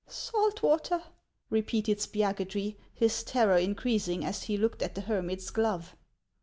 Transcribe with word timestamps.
"Salt 0.27 0.63
water," 0.63 1.03
repeated 1.51 1.99
Spiagudry, 1.99 2.75
his 2.91 3.23
terror 3.23 3.57
increasing 3.59 4.25
as 4.25 4.41
he 4.41 4.57
looked 4.57 4.81
at 4.81 4.95
the 4.95 5.01
hermit's 5.01 5.51
glove. 5.51 5.95